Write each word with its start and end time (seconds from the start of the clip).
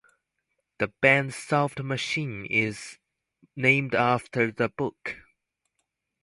The 0.79 0.87
band 0.87 1.31
Soft 1.31 1.79
Machine 1.83 2.47
is 2.47 2.97
named 3.55 3.93
after 3.93 4.51
the 4.51 4.67
book. 4.69 5.17